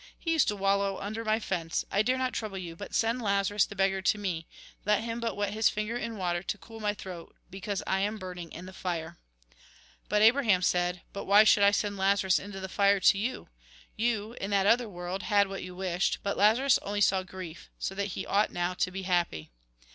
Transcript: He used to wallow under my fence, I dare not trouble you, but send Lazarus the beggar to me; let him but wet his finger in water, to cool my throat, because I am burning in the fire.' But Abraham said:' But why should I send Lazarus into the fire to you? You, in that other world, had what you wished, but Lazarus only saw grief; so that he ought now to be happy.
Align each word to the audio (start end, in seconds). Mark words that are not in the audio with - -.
He 0.17 0.31
used 0.31 0.47
to 0.47 0.55
wallow 0.55 0.97
under 0.97 1.23
my 1.23 1.39
fence, 1.39 1.85
I 1.91 2.01
dare 2.01 2.17
not 2.17 2.33
trouble 2.33 2.57
you, 2.57 2.75
but 2.75 2.95
send 2.95 3.21
Lazarus 3.21 3.65
the 3.67 3.75
beggar 3.75 4.01
to 4.01 4.17
me; 4.17 4.47
let 4.83 5.03
him 5.03 5.19
but 5.19 5.37
wet 5.37 5.53
his 5.53 5.69
finger 5.69 5.95
in 5.95 6.17
water, 6.17 6.41
to 6.41 6.57
cool 6.57 6.79
my 6.79 6.95
throat, 6.95 7.35
because 7.51 7.83
I 7.85 7.99
am 7.99 8.17
burning 8.17 8.51
in 8.51 8.65
the 8.65 8.73
fire.' 8.73 9.19
But 10.09 10.23
Abraham 10.23 10.63
said:' 10.63 11.03
But 11.13 11.25
why 11.25 11.43
should 11.43 11.61
I 11.61 11.69
send 11.69 11.97
Lazarus 11.97 12.39
into 12.39 12.59
the 12.59 12.67
fire 12.67 12.99
to 12.99 13.17
you? 13.19 13.49
You, 13.95 14.33
in 14.41 14.49
that 14.49 14.65
other 14.65 14.89
world, 14.89 15.21
had 15.21 15.47
what 15.47 15.61
you 15.61 15.75
wished, 15.75 16.17
but 16.23 16.35
Lazarus 16.35 16.79
only 16.81 17.01
saw 17.01 17.21
grief; 17.21 17.69
so 17.77 17.93
that 17.93 18.13
he 18.17 18.25
ought 18.25 18.51
now 18.51 18.73
to 18.73 18.89
be 18.89 19.03
happy. 19.03 19.51